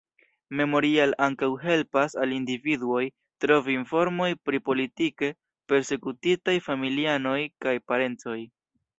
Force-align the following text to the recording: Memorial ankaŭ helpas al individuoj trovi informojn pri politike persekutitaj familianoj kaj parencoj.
Memorial 0.59 1.11
ankaŭ 1.23 1.47
helpas 1.63 2.15
al 2.21 2.31
individuoj 2.37 3.01
trovi 3.45 3.75
informojn 3.79 4.39
pri 4.49 4.61
politike 4.69 5.29
persekutitaj 5.73 6.55
familianoj 6.69 7.37
kaj 7.67 7.75
parencoj. 7.93 8.39